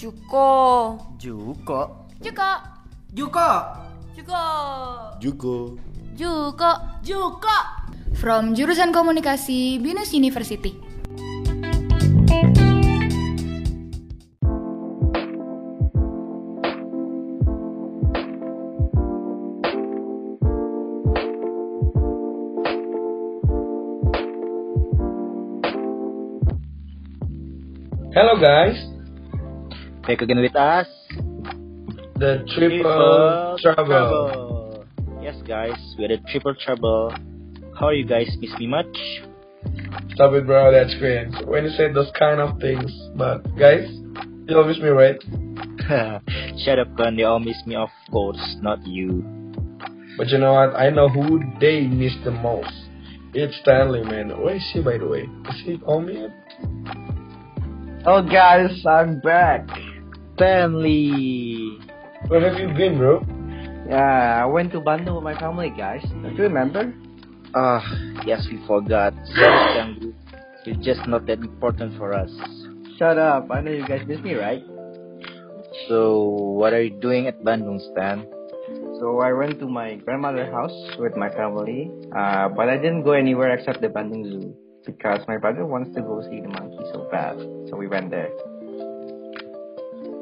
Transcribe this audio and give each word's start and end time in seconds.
Juko. 0.00 0.96
Juko. 1.20 2.08
Juko. 2.24 2.50
Juko. 3.12 3.48
Juko. 4.16 4.40
Juko. 5.20 5.76
Juko. 6.16 6.70
Juko. 7.04 7.56
From 8.16 8.56
jurusan 8.56 8.96
komunikasi 8.96 9.76
Binus 9.76 10.16
University. 10.16 10.72
Hello 28.16 28.40
guys, 28.40 28.80
Back 30.06 30.22
again 30.22 30.40
with 30.40 30.56
us. 30.56 30.86
the 32.16 32.44
triple, 32.56 33.56
trouble. 33.60 34.86
Yes, 35.22 35.36
guys, 35.46 35.76
we 35.98 36.04
are 36.06 36.08
the 36.08 36.18
triple 36.30 36.54
trouble. 36.54 37.14
How 37.78 37.86
are 37.88 37.94
you 37.94 38.06
guys? 38.06 38.28
Miss 38.40 38.50
me 38.58 38.66
much? 38.66 38.86
Stop 40.14 40.32
it, 40.34 40.46
bro. 40.46 40.72
That's 40.72 40.94
cringe. 40.98 41.34
When 41.46 41.64
you 41.64 41.70
say 41.70 41.92
those 41.92 42.10
kind 42.18 42.40
of 42.40 42.58
things, 42.60 42.90
but 43.16 43.42
guys, 43.56 43.86
you 44.48 44.56
always 44.56 44.78
me 44.78 44.88
right. 44.88 45.16
Shut 46.64 46.78
up, 46.78 46.96
Con. 46.96 47.16
They 47.16 47.22
all 47.22 47.38
miss 47.40 47.56
me, 47.66 47.76
of 47.76 47.90
course, 48.10 48.40
not 48.60 48.84
you. 48.86 49.22
But 50.16 50.28
you 50.28 50.38
know 50.38 50.54
what? 50.54 50.74
I 50.76 50.90
know 50.90 51.08
who 51.08 51.40
they 51.60 51.86
miss 51.86 52.12
the 52.24 52.30
most. 52.30 52.72
It's 53.32 53.56
Stanley, 53.62 54.02
man. 54.02 54.28
Where 54.42 54.56
is 54.56 54.70
he, 54.72 54.80
by 54.82 54.98
the 54.98 55.06
way? 55.06 55.28
Is 55.48 55.62
he 55.64 55.74
on 55.86 56.06
me? 56.06 56.20
yet? 56.22 56.30
Oh 58.06 58.22
guys, 58.22 58.82
I'm 58.86 59.20
back. 59.20 59.68
Stanley. 60.40 61.76
Where 62.28 62.40
have 62.40 62.56
you 62.56 62.72
been, 62.72 62.96
bro? 62.96 63.20
Yeah, 63.84 64.40
I 64.40 64.46
went 64.48 64.72
to 64.72 64.80
Bandung 64.80 65.20
with 65.20 65.24
my 65.24 65.36
family, 65.38 65.68
guys. 65.68 66.00
Don't 66.00 66.32
you 66.32 66.48
remember? 66.48 66.94
Ah, 67.54 67.84
yes, 68.24 68.48
we 68.48 68.56
forgot. 68.64 69.12
Sorry, 69.36 69.60
Kanggu. 69.76 70.16
Just 70.80 71.04
not 71.04 71.26
that 71.26 71.44
important 71.44 71.92
for 72.00 72.16
us. 72.16 72.32
Shut 72.96 73.18
up. 73.18 73.52
I 73.52 73.60
know 73.60 73.70
you 73.70 73.86
guys 73.86 74.00
miss 74.08 74.20
me, 74.24 74.32
right? 74.32 74.64
So, 75.92 76.24
what 76.56 76.72
are 76.72 76.80
you 76.80 76.96
doing 77.04 77.26
at 77.26 77.44
Bandung, 77.44 77.76
Stan? 77.92 78.24
So 78.96 79.20
I 79.20 79.36
went 79.36 79.60
to 79.60 79.68
my 79.68 79.96
grandmother's 79.96 80.48
house 80.48 80.72
with 80.96 81.20
my 81.20 81.28
family, 81.36 81.92
uh, 82.16 82.48
but 82.48 82.72
I 82.72 82.80
didn't 82.80 83.04
go 83.04 83.12
anywhere 83.12 83.52
except 83.52 83.82
the 83.82 83.88
Bandung 83.88 84.24
Zoo 84.24 84.56
because 84.86 85.20
my 85.28 85.36
brother 85.36 85.66
wants 85.66 85.94
to 85.96 86.00
go 86.00 86.24
see 86.24 86.40
the 86.40 86.48
monkey 86.48 86.80
so 86.92 87.08
bad. 87.12 87.36
So 87.68 87.76
we 87.76 87.88
went 87.88 88.08
there. 88.08 88.32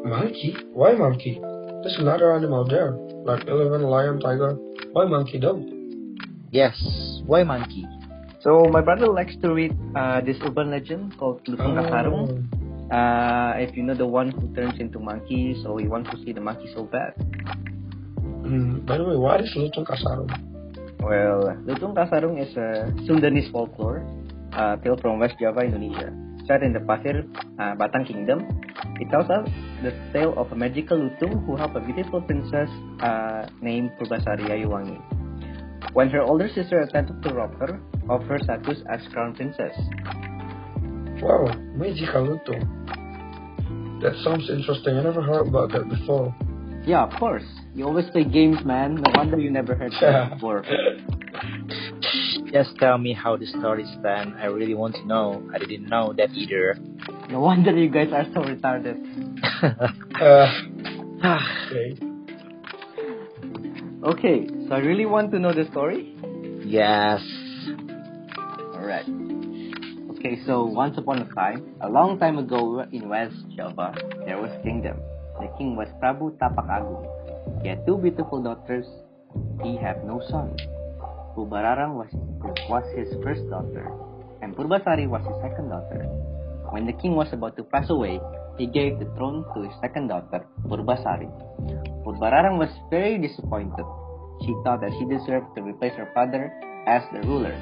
Monkey? 0.08 0.56
Why 0.72 0.92
monkey? 0.94 1.38
There's 1.84 1.96
another 2.00 2.34
animal 2.34 2.64
there, 2.64 2.96
like 3.22 3.46
elephant, 3.46 3.84
lion, 3.84 4.20
tiger. 4.20 4.56
Why 4.92 5.04
monkey 5.04 5.38
though? 5.38 5.60
Yes, 6.50 6.74
why 7.26 7.44
monkey? 7.44 7.86
So 8.40 8.64
my 8.70 8.80
brother 8.80 9.06
likes 9.08 9.36
to 9.42 9.52
read 9.52 9.76
uh, 9.94 10.20
this 10.22 10.36
urban 10.42 10.70
legend 10.70 11.16
called 11.18 11.44
Lutung 11.44 11.76
Kasarung. 11.76 12.48
Uh, 12.88 13.60
if 13.60 13.76
you 13.76 13.82
know 13.82 13.94
the 13.94 14.06
one 14.06 14.30
who 14.30 14.48
turns 14.54 14.80
into 14.80 14.98
monkey, 14.98 15.54
so 15.62 15.76
he 15.76 15.86
wants 15.86 16.08
to 16.10 16.16
see 16.24 16.32
the 16.32 16.40
monkey 16.40 16.72
so 16.74 16.84
bad. 16.84 17.12
Hmm, 18.48 18.80
by 18.86 18.96
the 18.96 19.04
way, 19.04 19.16
what 19.16 19.40
is 19.42 19.52
Lutung 19.54 19.84
Kasarung? 19.84 20.32
Well, 21.04 21.52
Lutung 21.68 21.94
Kasarung 21.94 22.40
is 22.40 22.56
a 22.56 22.90
Sundanese 23.04 23.52
folklore 23.52 24.06
uh, 24.52 24.76
tale 24.76 24.96
from 24.96 25.20
West 25.20 25.36
Java, 25.38 25.60
Indonesia. 25.60 26.10
Set 26.46 26.62
in 26.62 26.72
the 26.72 26.80
Pasir 26.80 27.28
uh, 27.60 27.76
Batang 27.76 28.06
Kingdom, 28.06 28.48
it 29.00 29.10
tells 29.10 29.30
us 29.30 29.48
the 29.82 29.92
tale 30.12 30.34
of 30.36 30.50
a 30.52 30.56
magical 30.56 30.98
Lutung 30.98 31.44
who 31.46 31.56
helped 31.56 31.76
a 31.76 31.80
beautiful 31.80 32.20
princess 32.20 32.68
uh, 33.00 33.48
named 33.60 33.90
Purbasari 33.98 34.48
Ayuwangi. 34.50 35.00
When 35.92 36.10
her 36.10 36.22
older 36.22 36.48
sister 36.48 36.80
attempted 36.80 37.22
to 37.22 37.34
rob 37.34 37.58
her 37.58 37.80
of 38.08 38.22
her 38.24 38.38
status 38.38 38.78
as 38.90 39.00
crown 39.12 39.34
princess. 39.34 39.76
Wow, 41.22 41.46
magical 41.74 42.26
Lutung. 42.26 42.64
That 44.02 44.14
sounds 44.22 44.48
interesting. 44.48 44.96
I 44.96 45.02
never 45.02 45.22
heard 45.22 45.48
about 45.48 45.72
that 45.72 45.88
before. 45.88 46.34
Yeah, 46.86 47.04
of 47.04 47.18
course. 47.18 47.44
You 47.74 47.86
always 47.86 48.08
play 48.10 48.24
games, 48.24 48.64
man. 48.64 48.94
No 48.94 49.10
wonder 49.14 49.38
you 49.38 49.50
never 49.50 49.74
heard 49.74 49.92
that 50.00 50.34
before. 50.34 50.64
Just 52.52 52.76
tell 52.78 52.96
me 52.96 53.12
how 53.12 53.36
the 53.36 53.46
story 53.46 53.84
stand. 53.98 54.34
I 54.38 54.46
really 54.46 54.74
want 54.74 54.94
to 54.96 55.06
know. 55.06 55.42
I 55.52 55.58
didn't 55.58 55.86
know 55.88 56.14
that 56.16 56.30
either. 56.30 56.78
No 57.30 57.40
wonder 57.40 57.76
you 57.76 57.90
guys 57.90 58.08
are 58.12 58.26
so 58.32 58.40
retarded. 58.40 58.96
Uh, 60.18 60.46
okay. 61.70 61.94
Okay, 64.02 64.46
so 64.66 64.74
I 64.74 64.78
really 64.78 65.06
want 65.06 65.30
to 65.32 65.38
know 65.38 65.52
the 65.52 65.66
story. 65.70 66.14
yes. 66.64 67.20
Alright. 68.74 69.06
Okay, 70.18 70.38
so 70.46 70.64
once 70.64 70.98
upon 70.98 71.22
a 71.22 71.28
time, 71.34 71.74
a 71.80 71.88
long 71.88 72.18
time 72.18 72.38
ago 72.38 72.82
in 72.90 73.08
West 73.08 73.36
Java, 73.54 73.94
there 74.26 74.40
was 74.40 74.50
a 74.50 74.62
kingdom. 74.62 74.98
The 75.38 75.46
king 75.58 75.76
was 75.76 75.86
Prabu 76.02 76.34
Tapak 76.38 76.66
Agung. 76.66 77.06
He 77.62 77.68
had 77.68 77.86
two 77.86 77.98
beautiful 77.98 78.42
daughters. 78.42 78.86
He 79.62 79.76
had 79.76 80.04
no 80.04 80.22
son. 80.30 80.56
Purbararang 81.36 81.94
was, 81.94 82.10
was 82.70 82.86
his 82.96 83.06
first 83.22 83.42
daughter, 83.50 83.90
and 84.42 84.56
Purbasari 84.56 85.06
was 85.06 85.22
his 85.22 85.38
second 85.42 85.70
daughter. 85.70 86.02
When 86.70 86.84
the 86.84 86.92
king 86.92 87.14
was 87.14 87.32
about 87.32 87.56
to 87.56 87.64
pass 87.64 87.88
away, 87.88 88.20
he 88.58 88.66
gave 88.66 88.98
the 88.98 89.06
throne 89.16 89.44
to 89.54 89.62
his 89.62 89.72
second 89.80 90.08
daughter, 90.08 90.44
Purbasari. 90.68 91.30
Purbararang 92.04 92.58
was 92.58 92.68
very 92.90 93.16
disappointed. 93.16 93.86
She 94.44 94.54
thought 94.64 94.82
that 94.82 94.92
she 94.98 95.04
deserved 95.08 95.54
to 95.56 95.62
replace 95.62 95.94
her 95.94 96.10
father 96.12 96.52
as 96.86 97.02
the 97.12 97.26
ruler. 97.26 97.56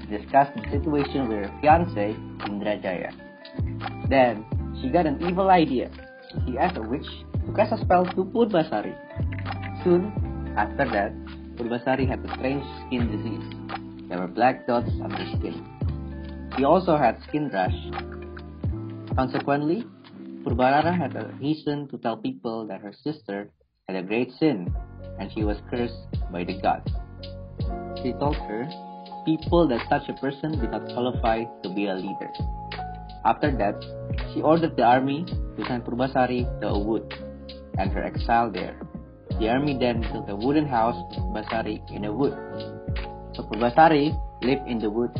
She 0.00 0.16
discussed 0.16 0.56
the 0.56 0.64
situation 0.70 1.28
with 1.28 1.44
her 1.44 1.52
fiance, 1.60 2.16
Indrajaya. 2.48 3.12
Then, 4.08 4.46
she 4.80 4.88
got 4.88 5.06
an 5.06 5.20
evil 5.22 5.50
idea. 5.50 5.90
She 6.46 6.56
asked 6.56 6.78
a 6.78 6.82
witch 6.82 7.06
to 7.46 7.52
cast 7.52 7.72
a 7.72 7.78
spell 7.84 8.06
to 8.06 8.24
Purbasari. 8.24 8.96
Soon 9.84 10.54
after 10.56 10.88
that, 10.88 11.12
Purbasari 11.56 12.08
had 12.08 12.24
a 12.24 12.32
strange 12.34 12.64
skin 12.86 13.12
disease. 13.12 14.08
There 14.08 14.18
were 14.18 14.28
black 14.28 14.66
dots 14.66 14.90
on 15.02 15.10
her 15.10 15.26
skin. 15.36 15.66
She 16.56 16.64
also 16.64 16.96
had 16.96 17.20
skin 17.28 17.50
rash. 17.52 17.76
Consequently, 19.16 19.84
Purbarara 20.42 20.96
had 20.96 21.14
a 21.16 21.34
reason 21.40 21.86
to 21.88 21.98
tell 21.98 22.16
people 22.16 22.66
that 22.66 22.80
her 22.80 22.92
sister 23.04 23.50
had 23.86 23.96
a 23.96 24.02
great 24.02 24.32
sin 24.32 24.74
and 25.18 25.30
she 25.32 25.44
was 25.44 25.58
cursed 25.70 26.08
by 26.32 26.44
the 26.44 26.58
gods. 26.60 26.90
She 28.02 28.12
told 28.14 28.36
her 28.36 28.66
people 29.24 29.68
that 29.68 29.86
such 29.88 30.08
a 30.08 30.18
person 30.20 30.58
did 30.58 30.70
not 30.70 30.86
qualify 30.92 31.44
to 31.62 31.68
be 31.74 31.86
a 31.86 31.94
leader. 31.94 32.30
After 33.24 33.54
that, 33.56 33.78
she 34.32 34.40
ordered 34.42 34.76
the 34.76 34.82
army 34.82 35.24
to 35.24 35.64
send 35.66 35.84
Purbasari 35.84 36.48
to 36.60 36.68
a 36.68 36.78
wood 36.78 37.12
and 37.78 37.92
her 37.92 38.02
exile 38.02 38.50
there. 38.50 38.80
The 39.38 39.48
army 39.48 39.76
then 39.78 40.00
built 40.00 40.28
a 40.28 40.36
wooden 40.36 40.66
house 40.66 40.96
for 41.14 41.20
Purbasari 41.20 41.82
in 41.92 42.04
a 42.04 42.12
wood. 42.12 42.34
So 43.34 43.44
Purbasari 43.44 44.16
lived 44.42 44.66
in 44.66 44.78
the 44.78 44.90
wood. 44.90 45.10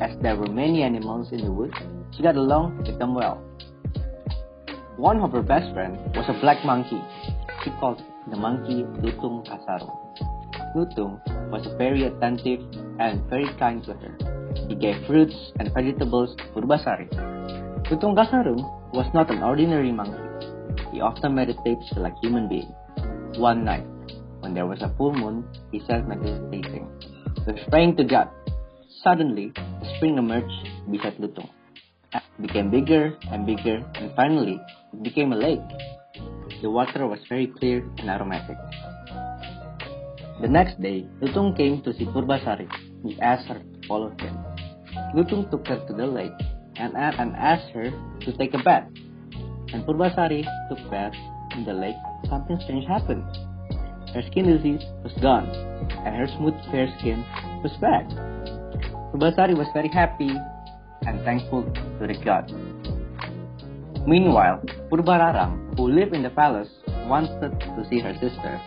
As 0.00 0.16
there 0.22 0.36
were 0.36 0.48
many 0.48 0.82
animals 0.82 1.32
in 1.32 1.44
the 1.44 1.52
woods, 1.52 1.74
she 2.16 2.22
got 2.22 2.36
along 2.36 2.78
with 2.78 2.98
them 2.98 3.14
well. 3.14 3.42
One 4.96 5.20
of 5.20 5.32
her 5.32 5.42
best 5.42 5.72
friends 5.74 5.98
was 6.14 6.24
a 6.28 6.40
black 6.40 6.64
monkey. 6.64 7.00
She 7.64 7.70
called 7.80 8.02
the 8.30 8.36
monkey 8.36 8.84
Lutung 9.02 9.44
Kasarung. 9.44 9.98
Lutung 10.74 11.20
was 11.50 11.66
very 11.76 12.04
attentive 12.04 12.60
and 12.98 13.22
very 13.28 13.48
kind 13.58 13.82
to 13.84 13.94
her. 13.94 14.16
He 14.68 14.74
gave 14.74 15.06
fruits 15.06 15.34
and 15.58 15.72
vegetables 15.74 16.36
to 16.36 16.44
Purbasari. 16.54 17.08
Lutung 17.90 18.16
Kasarung 18.16 18.62
was 18.92 19.06
not 19.12 19.30
an 19.30 19.42
ordinary 19.42 19.92
monkey. 19.92 20.20
He 20.92 21.00
often 21.00 21.34
meditates 21.34 21.92
like 21.96 22.14
a 22.14 22.20
human 22.20 22.48
being. 22.48 22.72
One 23.36 23.64
night, 23.64 23.86
when 24.40 24.54
there 24.54 24.66
was 24.66 24.82
a 24.82 24.92
full 24.96 25.14
moon, 25.14 25.44
he 25.70 25.80
sat 25.86 26.06
meditating. 26.08 26.88
Was 27.46 27.58
praying 27.70 27.96
to 27.96 28.04
God. 28.04 28.28
Suddenly, 29.02 29.52
a 30.02 30.04
spring 30.04 30.18
emerged 30.18 30.68
beside 30.90 31.16
Lutung. 31.18 31.48
It 31.74 31.82
ah, 32.14 32.22
became 32.40 32.70
bigger 32.70 33.16
and 33.30 33.46
bigger, 33.46 33.84
and 33.94 34.10
finally, 34.16 34.60
it 34.92 35.02
became 35.02 35.32
a 35.32 35.36
lake. 35.36 35.60
The 36.60 36.70
water 36.70 37.06
was 37.06 37.20
very 37.28 37.46
clear 37.46 37.86
and 37.98 38.10
aromatic. 38.10 38.56
The 40.40 40.48
next 40.48 40.82
day, 40.82 41.06
Lutung 41.20 41.56
came 41.56 41.82
to 41.82 41.92
see 41.94 42.06
Purbasari. 42.06 42.68
He 43.04 43.20
asked 43.20 43.46
her 43.46 43.60
to 43.60 43.88
follow 43.88 44.10
him. 44.18 44.34
Lutung 45.14 45.48
took 45.50 45.66
her 45.68 45.78
to 45.86 45.92
the 45.94 46.06
lake 46.06 46.34
and, 46.76 46.96
and 46.96 47.36
asked 47.36 47.70
her 47.72 47.90
to 48.22 48.36
take 48.36 48.54
a 48.54 48.62
bath. 48.62 48.88
When 49.70 49.84
Purbasari 49.84 50.42
took 50.68 50.82
bath 50.90 51.14
in 51.54 51.64
the 51.64 51.74
lake, 51.74 52.00
something 52.28 52.58
strange 52.64 52.86
happened. 52.88 53.24
Her 54.14 54.22
skin 54.30 54.46
disease 54.46 54.82
was 55.04 55.12
gone, 55.22 55.48
and 56.04 56.16
her 56.16 56.26
smooth 56.36 56.58
fair 56.72 56.92
skin 56.98 57.24
was 57.62 57.72
back. 57.80 58.10
Purbasari 59.12 59.54
was 59.54 59.68
very 59.74 59.88
happy 59.88 60.32
and 61.02 61.20
thankful 61.22 61.64
to 62.00 62.06
the 62.06 62.16
god. 62.24 62.50
Meanwhile, 64.06 64.64
Purbararang, 64.90 65.76
who 65.76 65.88
lived 65.92 66.14
in 66.14 66.22
the 66.22 66.30
palace, 66.30 66.70
wanted 67.06 67.60
to 67.60 67.86
see 67.90 68.00
her 68.00 68.14
sister. 68.14 68.58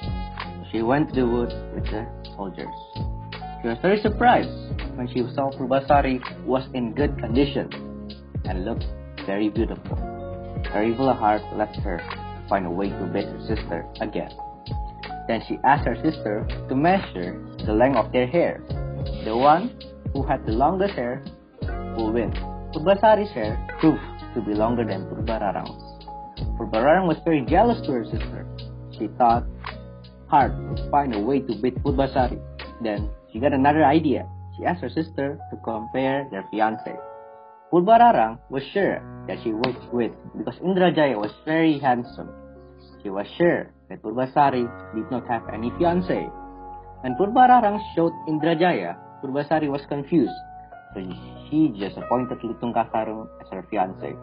She 0.72 0.84
went 0.84 1.10
to 1.10 1.22
the 1.22 1.26
wood 1.26 1.50
with 1.74 1.86
the 1.86 2.06
soldiers. 2.38 2.78
She 3.62 3.70
was 3.70 3.80
very 3.82 4.00
surprised 4.02 4.54
when 4.94 5.08
she 5.08 5.26
saw 5.34 5.50
Purbasari 5.50 6.22
was 6.46 6.70
in 6.76 6.94
good 6.94 7.18
condition 7.18 7.68
and 8.46 8.66
looked 8.66 8.86
very 9.26 9.50
beautiful. 9.50 9.98
Her 10.70 10.84
evil 10.84 11.12
heart 11.12 11.42
left 11.58 11.78
her 11.78 11.98
to 11.98 12.46
find 12.48 12.68
a 12.68 12.70
way 12.70 12.90
to 12.90 13.10
beat 13.12 13.26
her 13.26 13.42
sister 13.48 13.84
again. 14.00 14.30
Then 15.28 15.42
she 15.48 15.58
asked 15.64 15.88
her 15.88 15.96
sister 16.04 16.46
to 16.70 16.76
measure 16.76 17.34
the 17.66 17.74
length 17.74 17.98
of 17.98 18.12
their 18.12 18.28
hair. 18.28 18.62
The 19.26 19.36
one 19.36 19.74
who 20.16 20.24
had 20.24 20.46
the 20.48 20.56
longest 20.56 20.96
hair 20.96 21.22
will 22.00 22.14
win. 22.16 22.32
Purbasari's 22.72 23.30
hair 23.36 23.60
proved 23.82 24.00
to 24.34 24.40
be 24.40 24.56
longer 24.56 24.88
than 24.88 25.04
Purbararang's. 25.12 25.76
Purbararang 26.56 27.06
was 27.06 27.20
very 27.26 27.44
jealous 27.44 27.84
to 27.86 27.92
her 27.92 28.06
sister. 28.06 28.48
She 28.96 29.08
thought 29.20 29.44
hard 30.28 30.56
to 30.78 30.90
find 30.90 31.14
a 31.14 31.20
way 31.20 31.40
to 31.44 31.54
beat 31.62 31.76
Purbasari. 31.84 32.40
Then 32.82 33.12
she 33.32 33.40
got 33.40 33.52
another 33.52 33.84
idea. 33.84 34.24
She 34.56 34.64
asked 34.64 34.82
her 34.82 34.90
sister 34.90 35.38
to 35.52 35.56
compare 35.68 36.28
their 36.32 36.48
fiancé. 36.48 36.96
Purbararang 37.74 38.40
was 38.50 38.64
sure 38.72 39.04
that 39.28 39.44
she 39.44 39.52
would 39.52 39.76
win 39.92 40.16
because 40.38 40.56
Indrajaya 40.64 41.20
was 41.20 41.32
very 41.44 41.78
handsome. 41.80 42.32
She 43.04 43.10
was 43.10 43.28
sure 43.38 43.68
that 43.90 44.02
Purbasari 44.02 44.64
did 44.96 45.12
not 45.12 45.28
have 45.28 45.44
any 45.52 45.72
fiancé. 45.72 46.32
When 47.04 47.20
Purbararang 47.20 47.84
showed 47.96 48.14
Indrajaya, 48.32 48.96
Purbasari 49.26 49.66
was 49.66 49.82
confused, 49.90 50.38
so 50.94 51.02
she 51.50 51.74
just 51.82 51.98
appointed 51.98 52.38
Lutung 52.46 52.78
Kasarung 52.78 53.26
as 53.42 53.50
her 53.50 53.66
fiancé. 53.74 54.14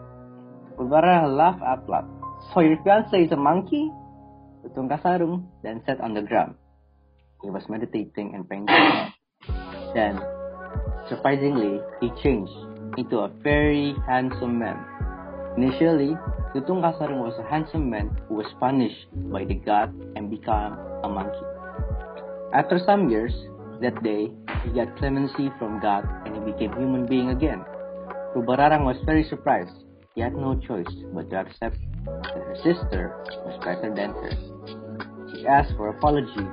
Purbararang 0.79 1.35
laughed 1.35 1.59
out 1.59 1.83
loud. 1.91 2.07
So 2.55 2.63
your 2.63 2.79
fiancé 2.87 3.27
is 3.27 3.31
a 3.33 3.35
monkey? 3.35 3.91
Lutung 4.63 4.87
Kasarung 4.87 5.43
then 5.59 5.83
sat 5.83 5.99
on 5.99 6.15
the 6.15 6.23
ground. 6.23 6.55
He 7.43 7.51
was 7.51 7.67
meditating 7.67 8.31
and 8.31 8.47
praying. 8.47 8.71
Then, 9.91 10.23
surprisingly, 11.11 11.83
he 11.99 12.07
changed 12.23 12.55
into 12.95 13.27
a 13.27 13.29
very 13.43 13.91
handsome 14.07 14.55
man. 14.55 14.79
Initially, 15.59 16.15
Lutung 16.55 16.79
Kasarung 16.79 17.19
was 17.19 17.35
a 17.43 17.47
handsome 17.51 17.91
man 17.91 18.15
who 18.31 18.39
was 18.39 18.47
punished 18.55 19.11
by 19.27 19.43
the 19.43 19.59
god 19.59 19.91
and 20.15 20.31
became 20.31 20.79
a 21.03 21.09
monkey. 21.11 21.43
After 22.55 22.79
some 22.79 23.11
years, 23.11 23.35
that 23.83 23.99
day, 24.01 24.31
he 24.63 24.71
got 24.71 24.95
clemency 24.97 25.51
from 25.59 25.79
God 25.79 26.07
and 26.25 26.35
he 26.35 26.51
became 26.51 26.71
human 26.73 27.05
being 27.05 27.29
again. 27.29 27.63
Purbararang 28.35 28.85
was 28.85 28.97
very 29.05 29.23
surprised. 29.29 29.75
He 30.15 30.21
had 30.21 30.33
no 30.33 30.55
choice 30.55 30.87
but 31.13 31.29
to 31.29 31.39
accept 31.41 31.77
that 32.05 32.41
her 32.41 32.55
sister 32.63 33.15
was 33.45 33.59
better 33.63 33.93
than 33.93 34.11
her. 34.11 34.31
She 35.33 35.45
asked 35.45 35.73
for 35.75 35.89
apology. 35.89 36.47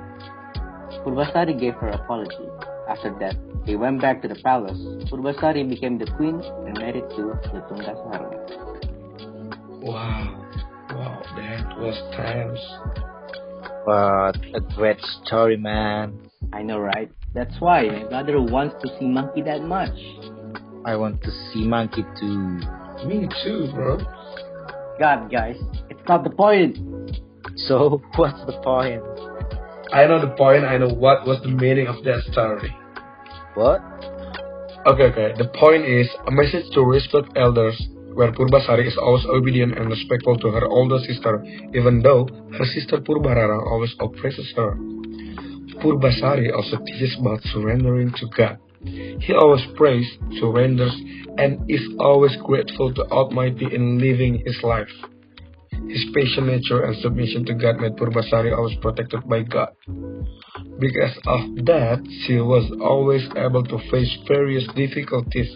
Purbasari 1.05 1.59
gave 1.59 1.75
her 1.75 1.89
apology. 1.89 2.47
After 2.89 3.15
that, 3.19 3.35
they 3.65 3.75
went 3.75 4.01
back 4.01 4.21
to 4.23 4.27
the 4.27 4.35
palace. 4.35 4.77
Purbasari 5.09 5.67
became 5.67 5.97
the 5.97 6.05
queen 6.17 6.41
and 6.65 6.77
married 6.77 7.09
to 7.15 7.37
Lutung 7.53 7.81
Kasarung. 7.85 8.35
Wow. 9.81 10.45
Wow, 10.91 11.23
that 11.35 11.77
was 11.79 11.97
times. 12.15 12.59
What 13.85 14.37
a 14.53 14.61
great 14.75 14.99
story, 15.23 15.57
man. 15.57 16.29
I 16.53 16.61
know, 16.63 16.79
right? 16.79 17.09
That's 17.33 17.55
why 17.59 17.87
my 17.87 18.03
brother 18.03 18.41
wants 18.41 18.75
to 18.83 18.99
see 18.99 19.07
monkey 19.07 19.41
that 19.43 19.63
much. 19.63 19.95
I 20.83 20.97
want 20.97 21.21
to 21.23 21.31
see 21.31 21.65
monkey 21.65 22.03
too. 22.19 22.59
Me 23.07 23.27
too, 23.43 23.71
bro. 23.73 23.97
God, 24.99 25.31
guys, 25.31 25.55
it's 25.89 26.01
not 26.09 26.23
the 26.23 26.29
point. 26.29 26.77
So, 27.55 28.01
what's 28.15 28.43
the 28.45 28.59
point? 28.63 29.01
I 29.93 30.07
know 30.07 30.19
the 30.19 30.35
point. 30.35 30.65
I 30.65 30.77
know 30.77 30.89
what 30.89 31.25
was 31.25 31.41
the 31.41 31.49
meaning 31.49 31.87
of 31.87 32.03
that 32.03 32.21
story. 32.31 32.75
What? 33.55 33.79
Okay, 34.87 35.03
okay. 35.11 35.33
The 35.37 35.47
point 35.55 35.85
is 35.85 36.09
a 36.27 36.31
message 36.31 36.65
to 36.73 36.81
respect 36.81 37.37
elders, 37.37 37.79
where 38.13 38.31
Purbasari 38.31 38.87
is 38.87 38.97
always 38.97 39.25
obedient 39.25 39.77
and 39.77 39.89
respectful 39.89 40.37
to 40.39 40.51
her 40.51 40.65
older 40.65 40.99
sister, 41.07 41.43
even 41.73 42.01
though 42.01 42.27
her 42.57 42.65
sister 42.65 42.97
Purbarara 42.97 43.61
always 43.71 43.93
oppresses 43.99 44.51
her. 44.57 44.75
Purbasari 45.81 46.53
also 46.53 46.77
teaches 46.85 47.17
about 47.19 47.41
surrendering 47.53 48.11
to 48.13 48.27
God. 48.37 48.57
He 48.83 49.33
always 49.33 49.65
prays, 49.75 50.05
surrenders, 50.39 50.95
and 51.37 51.69
is 51.69 51.81
always 51.99 52.35
grateful 52.43 52.93
to 52.93 53.03
Almighty 53.09 53.67
in 53.73 53.99
living 53.99 54.43
his 54.45 54.57
life. 54.63 54.89
His 55.87 56.05
patient 56.13 56.47
nature 56.47 56.83
and 56.83 56.95
submission 57.01 57.45
to 57.45 57.53
God 57.53 57.79
made 57.79 57.95
Purbasari 57.95 58.55
always 58.55 58.77
protected 58.81 59.27
by 59.27 59.43
God. 59.43 59.69
Because 60.79 61.15
of 61.27 61.65
that, 61.65 62.01
she 62.25 62.37
was 62.37 62.71
always 62.81 63.21
able 63.35 63.63
to 63.63 63.77
face 63.91 64.17
various 64.27 64.65
difficulties. 64.75 65.49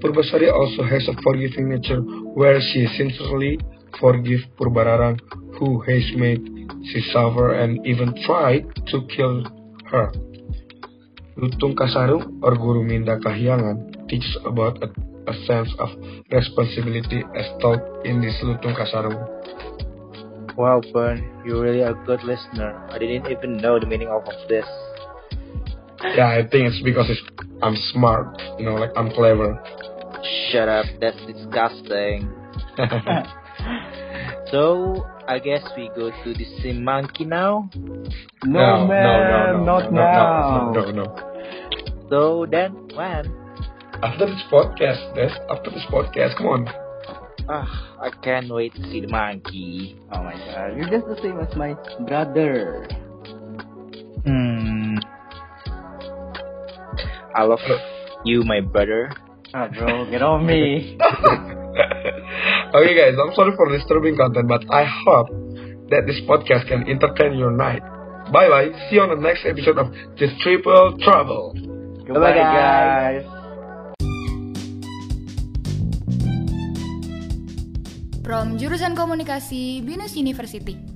Purbasari 0.00 0.52
also 0.52 0.84
has 0.84 1.08
a 1.08 1.20
forgiving 1.22 1.70
nature 1.70 2.00
where 2.00 2.60
she 2.60 2.86
sincerely 2.96 3.58
forgives 4.00 4.44
Purbararang 4.58 5.18
who 5.58 5.80
has 5.82 6.02
made 6.16 6.42
she 6.92 7.00
suffer 7.12 7.54
and 7.54 7.84
even 7.86 8.14
tried 8.24 8.66
to 8.90 9.06
kill 9.14 9.44
her. 9.90 10.12
Lutung 11.36 11.74
Kasarung 11.74 12.38
or 12.42 12.54
Guru 12.54 12.84
Minda 12.84 13.18
Kahyangan 13.18 14.08
teaches 14.08 14.36
about 14.46 14.78
a, 14.82 14.88
a 15.26 15.34
sense 15.46 15.70
of 15.78 15.90
responsibility 16.30 17.24
as 17.34 17.46
taught 17.60 17.82
in 18.06 18.20
this 18.20 18.38
Lutung 18.42 18.78
Kasarung. 18.78 19.18
Wow, 20.56 20.80
Bern, 20.92 21.42
you're 21.44 21.60
really 21.60 21.82
a 21.82 21.94
good 22.06 22.22
listener. 22.22 22.78
I 22.90 22.98
didn't 22.98 23.26
even 23.26 23.56
know 23.56 23.80
the 23.80 23.86
meaning 23.86 24.08
of 24.08 24.22
this. 24.48 24.66
Yeah, 26.14 26.28
I 26.28 26.46
think 26.46 26.70
it's 26.70 26.82
because 26.84 27.10
it's, 27.10 27.22
I'm 27.62 27.74
smart, 27.92 28.40
you 28.58 28.66
know, 28.66 28.74
like 28.74 28.90
I'm 28.96 29.10
clever. 29.10 29.58
Shut 30.52 30.68
up, 30.68 30.86
that's 31.00 31.18
disgusting. 31.26 32.30
So, 34.54 35.04
I 35.26 35.40
guess 35.40 35.66
we 35.76 35.90
go 35.96 36.12
to 36.12 36.32
the 36.32 36.44
same 36.62 36.84
monkey 36.84 37.24
now. 37.24 37.68
No, 38.44 38.86
man, 38.86 39.56
no, 39.56 39.64
not 39.64 39.92
no, 39.92 40.00
now. 40.00 40.70
No, 40.72 40.80
no, 40.80 40.90
no, 40.92 41.02
no. 41.02 42.06
So 42.08 42.46
then, 42.48 42.70
when? 42.94 43.34
After 44.00 44.26
this 44.26 44.42
podcast, 44.52 45.12
Des, 45.16 45.34
after 45.50 45.70
this 45.72 45.82
podcast, 45.90 46.38
come 46.38 46.46
on. 46.46 46.68
Ah, 47.48 47.98
I 48.00 48.10
can't 48.22 48.48
wait 48.48 48.72
to 48.76 48.82
see 48.92 49.00
the 49.00 49.08
monkey. 49.08 49.98
Oh 50.12 50.22
my 50.22 50.34
god, 50.34 50.76
you're 50.76 50.88
just 50.88 51.08
the 51.08 51.18
same 51.20 51.40
as 51.40 51.52
my 51.56 51.74
brother. 52.06 52.86
Hmm. 54.22 54.98
I 57.34 57.42
love 57.42 57.58
you, 58.24 58.44
my 58.44 58.60
brother. 58.60 59.10
Ah, 59.52 59.66
bro, 59.66 60.08
get 60.08 60.22
on 60.22 60.46
me. 60.46 60.96
okay, 62.74 62.94
guys, 62.94 63.14
I'm 63.14 63.32
sorry 63.34 63.54
for 63.56 63.70
disturbing 63.70 64.16
content, 64.16 64.48
but 64.48 64.66
I 64.70 64.84
hope 64.84 65.30
that 65.90 66.04
this 66.06 66.18
podcast 66.26 66.66
can 66.66 66.88
entertain 66.90 67.38
your 67.38 67.50
night. 67.50 67.82
Bye 68.32 68.48
bye. 68.48 68.68
See 68.88 68.96
you 68.96 69.02
on 69.04 69.12
the 69.12 69.20
next 69.20 69.44
episode 69.44 69.78
of 69.78 69.92
The 70.18 70.28
Triple 70.42 70.98
Trouble. 71.04 71.54
Goodbye, 72.04 72.34
guys. 72.34 73.22
guys. 73.22 73.24
From 78.24 78.56
jurusan 78.56 78.96
komunikasi 78.96 79.84
Binus 79.84 80.16
University. 80.16 80.93